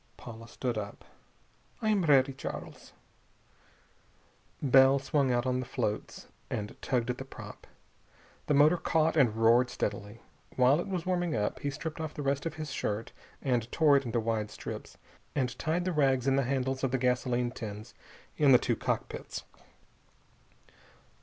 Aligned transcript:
Paula 0.17 0.47
stood 0.47 0.79
up. 0.79 1.05
"I 1.79 1.89
am 1.89 2.03
ready, 2.03 2.33
Charles." 2.33 2.93
Bell 4.59 4.97
swung 4.97 5.31
out 5.31 5.45
on 5.45 5.59
the 5.59 5.65
floats 5.67 6.25
and 6.49 6.75
tugged 6.81 7.11
at 7.11 7.19
the 7.19 7.23
prop. 7.23 7.67
The 8.47 8.55
motor 8.55 8.77
caught 8.77 9.15
and 9.15 9.35
roared 9.35 9.69
steadily. 9.69 10.19
While 10.55 10.79
it 10.79 10.87
was 10.87 11.05
warming 11.05 11.35
up, 11.35 11.59
he 11.59 11.69
stripped 11.69 12.01
off 12.01 12.15
the 12.15 12.23
rest 12.23 12.47
of 12.47 12.55
his 12.55 12.71
shirt 12.71 13.11
and 13.43 13.71
tore 13.71 13.95
it 13.95 14.03
into 14.03 14.19
wide 14.19 14.49
strips, 14.49 14.97
and 15.35 15.55
tied 15.59 15.85
the 15.85 15.93
rags 15.93 16.25
in 16.25 16.35
the 16.35 16.45
handles 16.49 16.83
of 16.83 16.89
the 16.89 16.97
gasoline 16.97 17.51
tins 17.51 17.93
in 18.37 18.53
the 18.53 18.57
two 18.57 18.75
cockpits. 18.75 19.43